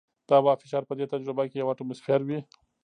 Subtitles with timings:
[0.27, 2.39] د هوا فشار په دې تجربه کې یو اټموسفیر وي.